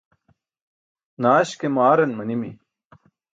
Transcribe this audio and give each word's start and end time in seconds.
Naaś 1.21 1.49
ke 1.59 1.67
maaran 1.75 2.11
manimi. 2.17 2.51